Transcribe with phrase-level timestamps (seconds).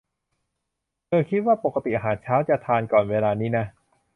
[1.07, 3.65] เธอคิดว่า ปกติอาหารเช้าจะทานก่อนเวลานี้นะ